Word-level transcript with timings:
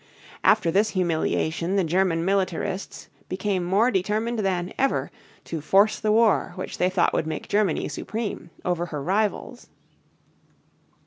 After 0.43 0.71
this 0.71 0.89
humiliation 0.97 1.75
the 1.75 1.83
German 1.83 2.25
militarists 2.25 3.07
became 3.29 3.63
more 3.63 3.91
determined 3.91 4.39
than 4.39 4.73
ever 4.75 5.11
to 5.45 5.61
force 5.61 5.99
the 5.99 6.11
war 6.11 6.53
which 6.55 6.79
they 6.79 6.89
thought 6.89 7.13
would 7.13 7.27
make 7.27 7.47
Germany 7.47 7.87
supreme 7.87 8.49
over 8.65 8.87
her 8.87 9.03
rivals. 9.03 9.69